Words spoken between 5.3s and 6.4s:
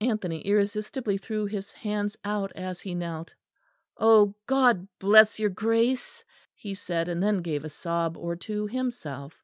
your Grace!"